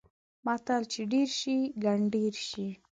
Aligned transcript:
متل: 0.45 0.81
چې 0.91 1.01
ډېر 1.11 1.29
شي؛ 1.39 1.57
ګنډېر 1.83 2.33
شي. 2.49 2.67